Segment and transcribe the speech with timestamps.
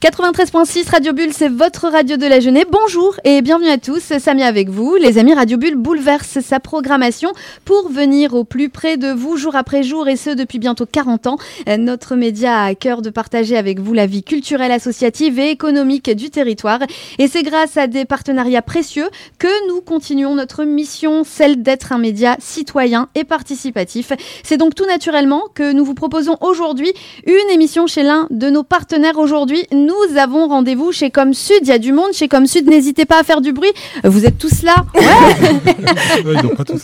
[0.00, 2.66] 93.6 Radio Bulle, c'est votre radio de la jeunesse.
[2.70, 4.12] Bonjour et bienvenue à tous.
[4.20, 4.94] Samy avec vous.
[4.94, 7.32] Les amis, Radio Bulle bouleverse sa programmation
[7.64, 11.26] pour venir au plus près de vous jour après jour et ce depuis bientôt 40
[11.26, 11.38] ans.
[11.78, 16.10] Notre média a à cœur de partager avec vous la vie culturelle, associative et économique
[16.10, 16.78] du territoire.
[17.18, 19.08] Et c'est grâce à des partenariats précieux
[19.40, 24.12] que nous continuons notre mission, celle d'être un média citoyen et participatif.
[24.44, 26.92] C'est donc tout naturellement que nous vous proposons aujourd'hui
[27.26, 31.60] une émission chez l'un de nos partenaires aujourd'hui nous avons rendez-vous chez Comme Sud.
[31.62, 32.68] Il y a du monde chez Comme Sud.
[32.68, 33.72] N'hésitez pas à faire du bruit.
[34.04, 34.74] Vous êtes tous là.
[34.94, 35.02] Ouais.
[36.18, 36.82] ils, pas tous.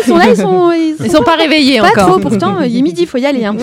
[0.00, 2.08] ils sont là, ils sont, ils sont, pas réveillés pas encore.
[2.08, 3.44] Trop, pourtant, il est midi, il faut y aller.
[3.44, 3.54] Hein.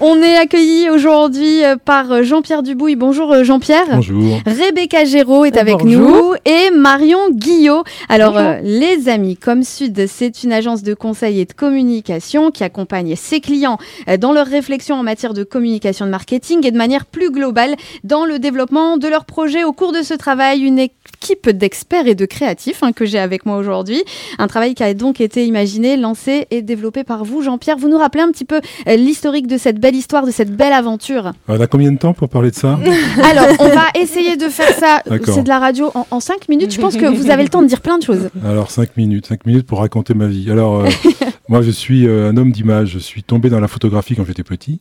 [0.00, 2.96] On est accueillis aujourd'hui euh, par euh, Jean-Pierre Dubouille.
[2.96, 3.86] Bonjour euh, Jean-Pierre.
[3.90, 4.22] Bonjour.
[4.46, 6.10] Rebecca Géraud est avec Bonjour.
[6.10, 7.84] nous et Marion Guillot.
[8.10, 12.62] Alors, euh, les amis, Comme Sud, c'est une agence de conseil et de communication qui
[12.62, 13.78] accompagne ses clients
[14.18, 18.26] dans leur réflexion en matière de communication de marketing et de manière plus globale dans
[18.26, 19.64] le développement de leurs projets.
[19.64, 23.46] Au cours de ce travail, une équipe d'experts et de créatifs hein, que j'ai avec
[23.46, 24.02] moi aujourd'hui.
[24.38, 27.76] Un travail qui a donc été imaginé, lancé et développé par vous, Jean-Pierre.
[27.76, 30.72] Vous nous rappelez un petit peu euh, l'historique de cette belle histoire, de cette belle
[30.72, 32.78] aventure On a combien de temps pour parler de ça
[33.22, 35.02] Alors, on va essayer de faire ça.
[35.24, 36.72] C'est de la radio en, en 5 minutes.
[36.72, 38.30] Je pense que vous avez le temps de dire plein de choses.
[38.44, 40.50] Alors 5 minutes, 5 minutes pour raconter ma vie.
[40.50, 40.88] Alors euh,
[41.48, 44.42] moi je suis euh, un homme d'image, je suis tombé dans la photographie quand j'étais
[44.42, 44.80] petit.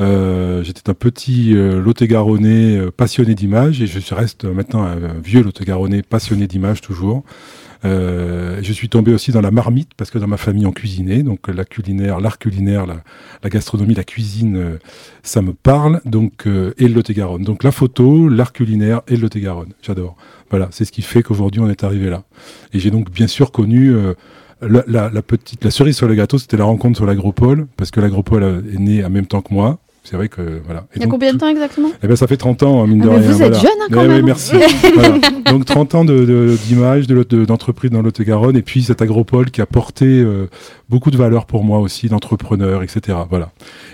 [0.00, 5.42] Euh, j'étais un petit euh, Lot-et-Garonnais euh, passionné d'image et je reste maintenant un, vieux
[5.42, 7.22] Lot-et-Garonnais passionné d'image toujours.
[7.84, 11.22] Euh, je suis tombé aussi dans la marmite parce que dans ma famille on cuisinait,
[11.22, 13.04] donc la culinaire, l'art culinaire, la,
[13.42, 14.78] la gastronomie, la cuisine, euh,
[15.22, 16.00] ça me parle.
[16.06, 17.44] Donc euh, et le Lot-et-Garonne.
[17.44, 19.74] Donc la photo, l'art culinaire et le Lot-et-Garonne.
[19.82, 20.16] J'adore.
[20.50, 22.24] Voilà, c'est ce qui fait qu'aujourd'hui on est arrivé là.
[22.72, 23.92] Et j'ai donc bien sûr connu
[24.62, 27.90] la, la- la petite, la cerise sur le gâteau, c'était la rencontre sur l'agropole, parce
[27.90, 29.78] que l'agropole est né en même temps que moi.
[30.06, 30.80] C'est vrai que voilà.
[30.92, 32.86] Et Il y a donc, combien de temps exactement eh ben, ça fait 30 ans,
[32.86, 33.30] mine Ah, de mais rien.
[33.32, 34.24] vous êtes jeune, hein, quand Eh oui, même.
[34.26, 34.52] merci.
[34.94, 35.18] Voilà.
[35.50, 39.50] Donc 30 ans de- de- d'image, de, de, d'entreprise dans Lot-et-Garonne, et puis cette agropole
[39.50, 40.46] qui a porté euh,
[40.90, 43.16] beaucoup de valeur pour moi aussi, d'entrepreneur, etc.
[43.30, 43.52] Voilà.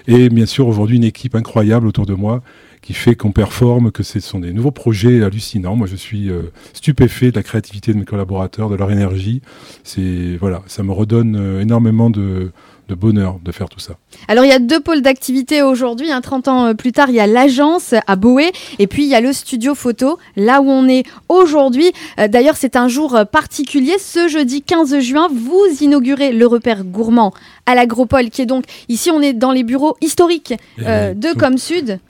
[0.08, 2.42] Et bien sûr, aujourd'hui, une équipe incroyable autour de moi
[2.82, 5.76] qui fait qu'on performe, que ce sont des nouveaux projets hallucinants.
[5.76, 9.42] Moi, je suis euh, stupéfait de la créativité de mes collaborateurs, de leur énergie.
[9.84, 12.50] C'est voilà, ça me redonne euh, énormément de,
[12.90, 13.94] de bonheur de faire tout ça.
[14.26, 16.10] Alors, il y a deux pôles d'activité aujourd'hui.
[16.10, 16.20] hein.
[16.20, 19.14] 30 ans euh, plus tard, il y a l'agence à Boé et puis il y
[19.14, 21.92] a le studio photo, là où on est aujourd'hui.
[22.18, 23.94] Euh, D'ailleurs, c'est un jour euh, particulier.
[24.00, 27.32] Ce jeudi 15 juin, vous inaugurez le repère gourmand
[27.66, 31.28] à l'agropole, qui est donc ici, on est dans les bureaux historiques euh, oui, de
[31.28, 32.00] tout- Comme Sud.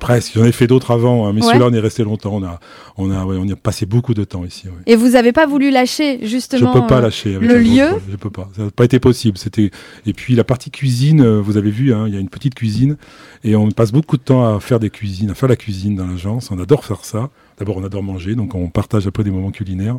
[0.00, 0.32] Presque.
[0.34, 1.48] J'en ai fait d'autres avant, hein, mais Ouais.
[1.48, 2.34] celui-là, on est resté longtemps.
[2.34, 2.58] On a,
[2.96, 4.66] on a, ouais, on y a passé beaucoup de temps ici.
[4.66, 4.72] ouais.
[4.86, 6.72] Et vous n'avez pas voulu lâcher Je justement.
[6.72, 7.36] peux pas euh, lâcher.
[7.36, 8.00] Avec le lieu poil.
[8.10, 8.48] Je peux pas.
[8.56, 9.36] Ça n'a pas été possible.
[9.36, 9.70] C'était.
[10.06, 12.54] Et puis la partie cuisine, euh, vous avez vu, hein, il y a une petite
[12.54, 12.96] cuisine
[13.44, 16.06] et on passe beaucoup de temps à faire des cuisines, à faire la cuisine dans
[16.06, 16.50] l'agence.
[16.50, 17.28] On adore faire ça.
[17.58, 19.98] D'abord, on adore manger, donc on partage un peu des moments culinaires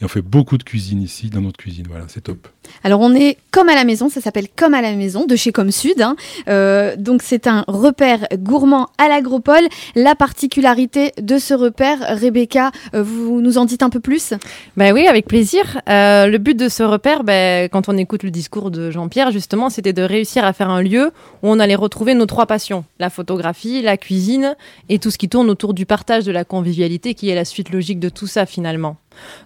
[0.00, 1.86] et on fait beaucoup de cuisine ici dans notre cuisine.
[1.88, 2.48] Voilà, c'est top.
[2.82, 5.52] Alors on est comme à la maison, ça s'appelle comme à la maison de chez
[5.52, 6.00] Comme Sud.
[6.00, 6.16] hein.
[6.48, 9.62] Euh, donc c'est un repère gourmand à l'agropole.
[9.94, 14.34] La particularité de ce repère, Rebecca, euh, vous nous en dites un peu plus?
[14.76, 15.80] Ben oui, avec plaisir.
[15.88, 19.70] Euh, le but de ce repère, ben, quand on écoute le discours de Jean-Pierre, justement,
[19.70, 21.12] c'était de réussir à faire un lieu
[21.42, 24.56] où on allait retrouver nos trois passions la photographie, la cuisine
[24.88, 27.70] et tout ce qui tourne autour du partage de la convivialité, qui est la suite
[27.70, 28.96] logique de tout ça finalement.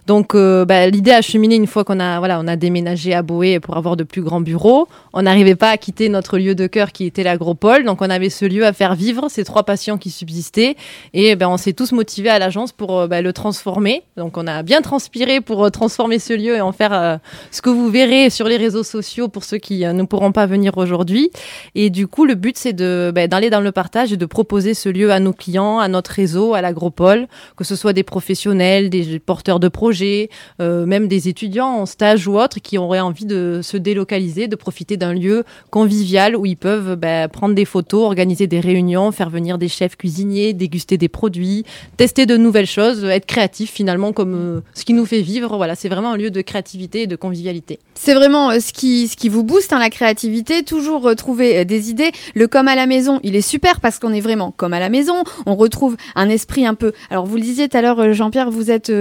[0.07, 3.21] Donc euh, ben, l'idée a cheminé une fois qu'on a voilà on a déménagé à
[3.21, 4.87] Boé pour avoir de plus grands bureaux.
[5.13, 8.29] On n'arrivait pas à quitter notre lieu de cœur qui était l'agropole, donc on avait
[8.29, 10.75] ce lieu à faire vivre ces trois passions qui subsistaient
[11.13, 14.03] et ben on s'est tous motivés à l'agence pour euh, ben, le transformer.
[14.17, 17.19] Donc on a bien transpiré pour euh, transformer ce lieu et en faire
[17.51, 20.77] ce que vous verrez sur les réseaux sociaux pour ceux qui ne pourront pas venir
[20.77, 21.29] aujourd'hui.
[21.75, 24.89] Et du coup le but c'est ben, d'aller dans le partage et de proposer ce
[24.89, 29.19] lieu à nos clients, à notre réseau, à l'agropole, que ce soit des professionnels, des
[29.19, 30.29] porteurs de projets,
[30.61, 34.55] euh, même des étudiants en stage ou autres qui auraient envie de se délocaliser, de
[34.55, 39.29] profiter d'un lieu convivial où ils peuvent ben, prendre des photos, organiser des réunions, faire
[39.29, 41.65] venir des chefs cuisiniers, déguster des produits,
[41.97, 45.55] tester de nouvelles choses, être créatif finalement comme euh, ce qui nous fait vivre.
[45.57, 47.79] Voilà, c'est vraiment un lieu de créativité et de convivialité.
[47.95, 51.89] C'est vraiment euh, ce qui, ce qui vous booste, hein, la créativité, toujours trouver des
[51.89, 52.11] idées.
[52.35, 54.89] Le comme à la maison, il est super parce qu'on est vraiment comme à la
[54.89, 55.23] maison.
[55.45, 56.93] On retrouve un esprit un peu.
[57.09, 58.91] Alors vous le disiez tout à l'heure, Jean-Pierre, vous êtes,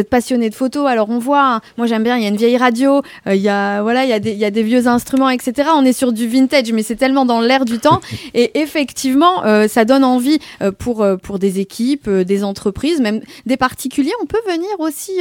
[0.00, 0.86] vous êtes passionné de photos.
[0.86, 3.48] Alors on voit, hein, moi j'aime bien, il y a une vieille radio, il y
[3.48, 5.68] a voilà, il y a des y a des vieux instruments, etc.
[5.74, 8.00] On est sur du vintage, mais c'est tellement dans l'air du temps.
[8.34, 10.38] Et effectivement, ça donne envie
[10.78, 14.12] pour pour des équipes, des entreprises, même des particuliers.
[14.22, 15.12] On peut venir aussi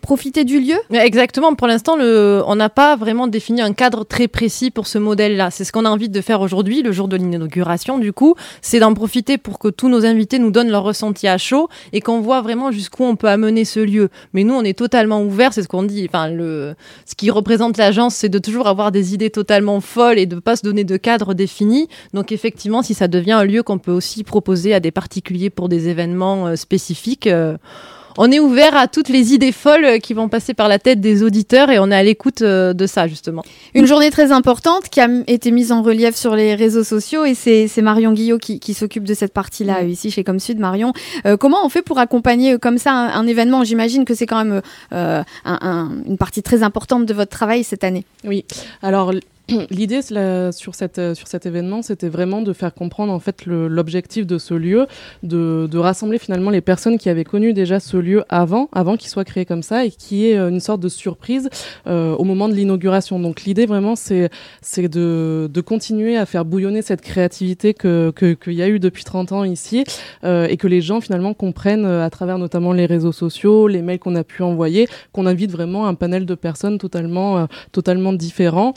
[0.00, 0.76] profiter du lieu.
[0.92, 1.54] Exactement.
[1.54, 5.50] Pour l'instant, le on n'a pas vraiment défini un cadre très précis pour ce modèle-là.
[5.50, 8.80] C'est ce qu'on a envie de faire aujourd'hui, le jour de l'inauguration, du coup, c'est
[8.80, 12.20] d'en profiter pour que tous nos invités nous donnent leur ressenti à chaud et qu'on
[12.20, 14.08] voit vraiment jusqu'où on peut amener ce lieu.
[14.32, 16.04] Mais nous, on est totalement ouvert, c'est ce qu'on dit.
[16.08, 16.74] Enfin, le,
[17.06, 20.40] ce qui représente l'agence, c'est de toujours avoir des idées totalement folles et de ne
[20.40, 21.88] pas se donner de cadre défini.
[22.12, 25.68] Donc, effectivement, si ça devient un lieu qu'on peut aussi proposer à des particuliers pour
[25.68, 27.56] des événements euh, spécifiques, euh,
[28.16, 31.22] on est ouvert à toutes les idées folles qui vont passer par la tête des
[31.22, 33.44] auditeurs et on est à l'écoute euh, de ça justement.
[33.74, 37.34] Une journée très importante qui a été mise en relief sur les réseaux sociaux et
[37.34, 40.58] c'est Marion Guillot qui, s'occupe de cette partie-là ici chez Comme Sud.
[40.58, 40.92] Marion,
[41.26, 43.64] euh, comment on fait pour accompagner euh, comme ça un, événement?
[43.64, 44.62] J'imagine que c'est quand même
[44.94, 48.04] une partie très importante de votre travail cette année.
[48.24, 48.44] Oui,
[48.82, 49.12] alors
[49.70, 54.38] L'idée sur, cette, sur cet événement, c'était vraiment de faire comprendre en fait l'objectif de
[54.38, 54.86] ce lieu,
[55.22, 59.24] de, rassembler finalement les personnes qui avaient connu déjà ce lieu avant, avant qu'il soit
[59.24, 61.50] créé comme ça, et qui est euh, une sorte de surprise
[61.86, 63.20] euh, au moment de l'inauguration.
[63.20, 64.30] Donc l'idée vraiment, c'est
[64.76, 69.84] de, continuer à faire bouillonner cette créativité qu'il y a eu depuis 30 ans ici,
[70.24, 73.98] euh, et que les gens finalement comprennent à travers notamment les réseaux sociaux, les mails
[73.98, 78.72] qu'on a pu envoyer, qu'on invite vraiment un panel de personnes totalement, totalement différents.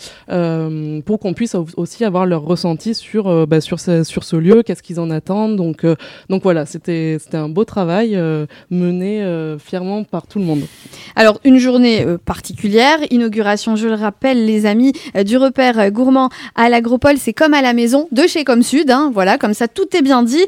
[0.57, 0.57] Euh,
[1.06, 4.64] pour qu'on puisse aussi avoir leur ressenti sur, euh, bah, sur, ce, sur ce lieu,
[4.64, 5.56] qu'est-ce qu'ils en attendent.
[5.56, 5.96] Donc, euh,
[6.30, 8.20] donc voilà, c'était un beau travail
[8.70, 9.24] mené
[9.60, 10.62] fièrement par tout le monde.
[11.16, 14.94] Alors, une journée particulière, inauguration, je le rappelle, les amis,
[15.26, 18.92] du repère gourmand à l'agropole, c'est comme à la maison, de chez Comme Sud.
[18.92, 20.46] Hein, voilà, comme ça, tout est bien dit.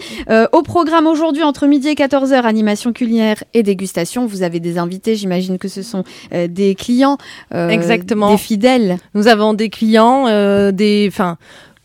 [0.52, 4.26] au programme aujourd'hui, entre midi et 14h, animation culinaire et dégustation.
[4.26, 7.18] Vous avez des invités, j'imagine que ce sont des clients,
[7.52, 8.32] Exactement.
[8.32, 8.98] des fidèles.
[9.14, 11.38] Nous avons des clients euh, des, enfin,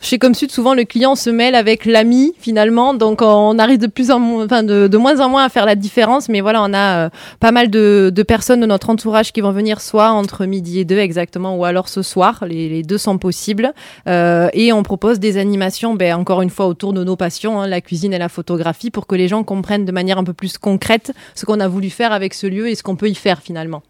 [0.04, 4.10] chez Comsud, souvent le client se mêle avec l'ami finalement, donc on arrive de plus
[4.10, 6.28] en moins, de, moins en moins à faire la différence.
[6.28, 7.08] Mais voilà, on a euh,
[7.40, 10.98] pas mal de, personnes de notre entourage qui vont venir soit entre midi et deux
[10.98, 12.44] exactement, ou alors ce soir.
[12.46, 13.72] Les, les deux sont possibles.
[14.06, 17.66] Euh, et on propose des animations, ben, encore une fois autour de nos passions, hein,
[17.66, 20.58] la cuisine et la photographie, pour que les gens comprennent de manière un peu plus
[20.58, 23.40] concrète ce qu'on a voulu faire avec ce lieu et ce qu'on peut y faire
[23.40, 23.82] finalement.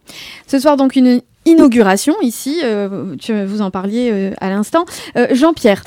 [0.47, 4.85] Ce soir donc une inauguration ici, euh, tu, vous en parliez euh, à l'instant.
[5.17, 5.83] Euh, Jean-Pierre,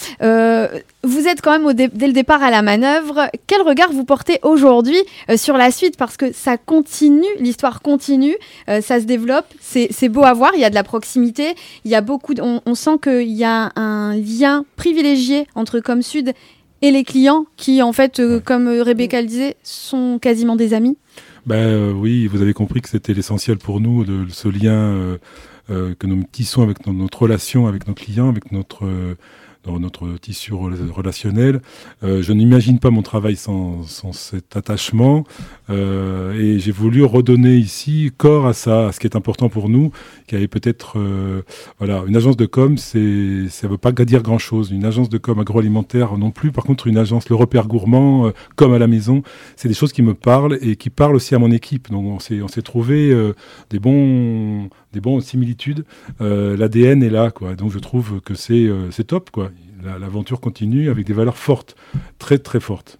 [1.04, 3.30] vous êtes quand même au dès le départ à la manœuvre.
[3.48, 4.98] Quel regard vous portez aujourd'hui
[5.38, 5.96] sur la suite?
[5.96, 8.36] Parce que ça continue, l'histoire continue,
[8.68, 11.56] ça se développe, c'est beau à voir, il y a de la proximité,
[11.86, 16.02] il y a beaucoup, on, on, sent qu'il y a un lien privilégié entre Comme
[16.02, 16.34] Sud
[16.82, 20.98] et les clients qui, en fait, comme Rebecca le disait, sont quasiment des amis.
[21.48, 25.18] Ben oui, vous avez compris que c'était l'essentiel pour nous ce lien
[25.70, 28.86] euh, que nous tissons avec notre relation avec nos clients, avec notre
[29.68, 31.62] dans notre tissu relationnel.
[32.04, 33.84] Euh, je n'imagine pas mon travail sans,
[34.14, 35.26] cet attachement
[35.70, 39.70] euh, et j'ai voulu redonner ici corps à ça, à ce qui est important pour
[39.70, 39.92] nous,
[40.26, 41.42] qui avait peut-être euh,
[41.78, 44.72] voilà une agence de com, ça veut pas dire grand chose.
[44.72, 46.52] Une agence de com agroalimentaire non plus.
[46.52, 49.22] Par contre, une agence le repère gourmand, comme à la maison,
[49.56, 51.92] c'est des choses qui me parlent et qui parlent aussi à mon équipe.
[51.92, 53.14] Donc on s'est on s'est trouvé
[53.70, 55.86] des bons des bons similitudes.
[56.20, 57.56] L'ADN est là quoi.
[57.56, 59.52] Donc je trouve que c'est c'est top quoi
[60.00, 61.76] l'aventure continue avec des valeurs fortes,
[62.20, 63.00] très très fortes.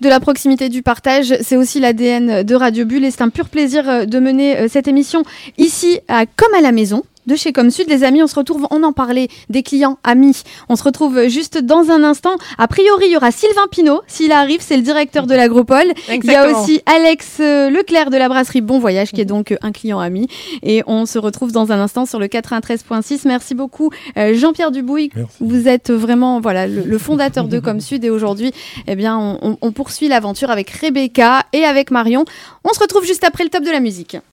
[0.00, 3.48] De la proximité du partage, c'est aussi l'ADN de Radio Bulle et c'est un pur
[3.48, 5.22] plaisir euh, de mener euh, cette émission
[5.58, 7.88] ici à Comme à la maison de chez Comme Sud.
[7.88, 10.42] Les amis, on se retrouve, on en parlait, des clients, amis.
[10.68, 12.36] On se retrouve juste dans un instant.
[12.58, 14.02] A priori, il y aura Sylvain Pinault.
[14.06, 15.92] S'il arrive, c'est le directeur de l'Agropole.
[16.08, 19.52] Il y a aussi Alex euh, Leclerc de la brasserie Bon Voyage, qui est donc
[19.52, 20.28] euh, un client ami.
[20.62, 23.22] Et on se retrouve dans un instant sur le 93.6.
[23.26, 25.10] Merci beaucoup, euh, Jean-Pierre Dubouille.
[25.40, 28.04] Vous êtes vraiment voilà, le, fondateur de Comme Sud.
[28.04, 28.52] Et aujourd'hui,
[28.86, 32.24] eh bien, on, on poursuit l'aventure avec Rebecca et avec Marion.
[32.64, 34.16] On se retrouve juste après le top de la musique.